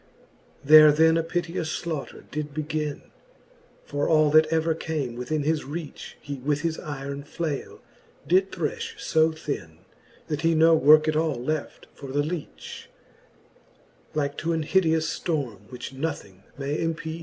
There 0.63 0.91
then 0.91 1.15
a 1.15 1.21
piteous 1.21 1.77
flaughter 1.77 2.25
did 2.31 2.55
begin: 2.55 3.03
For 3.85 4.09
all 4.09 4.31
that 4.31 4.47
ever 4.47 4.73
came 4.73 5.15
within 5.15 5.43
his 5.43 5.63
reach, 5.63 6.17
He 6.19 6.37
with 6.39 6.61
his 6.61 6.79
yron 6.79 7.23
flale 7.23 7.81
did 8.25 8.51
threfh 8.51 8.95
fb 8.97 9.37
thin, 9.37 9.77
That 10.25 10.41
he 10.41 10.55
no 10.55 10.73
worke 10.73 11.07
at 11.07 11.15
all 11.15 11.35
left 11.39 11.85
for 11.93 12.11
the 12.11 12.23
leach: 12.23 12.89
Like 14.15 14.39
to 14.39 14.53
an 14.53 14.63
hideous 14.63 15.19
ftorme, 15.19 15.69
which 15.69 15.93
nothing 15.93 16.45
may 16.57 16.79
empeach. 16.79 17.19